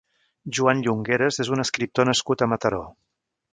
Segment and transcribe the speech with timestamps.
[0.57, 2.83] Joan Llongueras és un escriptor nascut a Mataró.